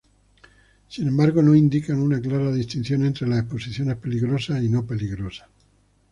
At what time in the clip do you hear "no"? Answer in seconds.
1.43-1.53, 4.67-4.83